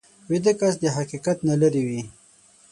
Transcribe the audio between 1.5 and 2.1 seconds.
لرې وي